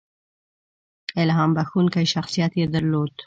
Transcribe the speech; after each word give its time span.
•الهام 1.21 1.51
بښونکی 1.57 2.05
شخصیت 2.13 2.51
یې 2.59 2.65
درلود. 2.73 3.11